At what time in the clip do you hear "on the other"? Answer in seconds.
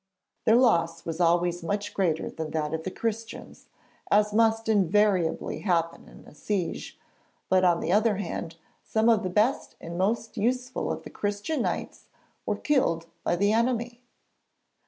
7.63-8.15